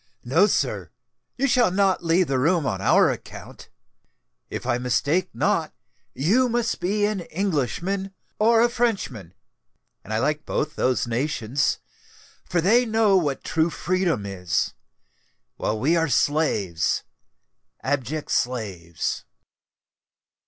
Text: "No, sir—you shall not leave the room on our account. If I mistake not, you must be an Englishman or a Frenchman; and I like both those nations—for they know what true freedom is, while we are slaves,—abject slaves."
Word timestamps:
"No, 0.23 0.47
sir—you 0.47 1.45
shall 1.45 1.69
not 1.69 2.03
leave 2.03 2.25
the 2.25 2.39
room 2.39 2.65
on 2.65 2.81
our 2.81 3.11
account. 3.11 3.69
If 4.49 4.65
I 4.65 4.79
mistake 4.79 5.29
not, 5.31 5.75
you 6.15 6.49
must 6.49 6.79
be 6.79 7.05
an 7.05 7.19
Englishman 7.19 8.11
or 8.39 8.61
a 8.63 8.69
Frenchman; 8.69 9.35
and 10.03 10.11
I 10.11 10.17
like 10.17 10.43
both 10.43 10.75
those 10.75 11.05
nations—for 11.05 12.61
they 12.61 12.83
know 12.83 13.15
what 13.15 13.43
true 13.43 13.69
freedom 13.69 14.25
is, 14.25 14.73
while 15.57 15.79
we 15.79 15.95
are 15.95 16.09
slaves,—abject 16.09 18.31
slaves." 18.31 19.25